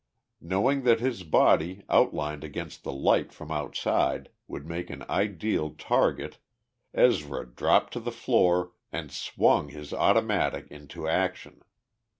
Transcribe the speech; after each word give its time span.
Knowing 0.41 0.81
that 0.81 0.99
his 0.99 1.21
body, 1.21 1.83
outlined 1.87 2.43
against 2.43 2.81
the 2.83 2.91
light 2.91 3.31
from 3.31 3.51
outside, 3.51 4.31
would 4.47 4.65
make 4.65 4.89
an 4.89 5.03
ideal 5.07 5.75
target, 5.77 6.39
Ezra 6.91 7.45
dropped 7.45 7.93
to 7.93 7.99
the 7.99 8.11
floor 8.11 8.71
and 8.91 9.11
swung 9.11 9.69
his 9.69 9.93
automatic 9.93 10.65
into 10.71 11.07
action. 11.07 11.61